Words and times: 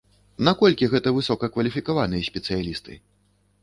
Наколькі 0.47 0.89
гэта 0.95 1.13
высока 1.19 1.53
кваліфікаваныя 1.59 2.29
спецыялісты? 2.33 3.03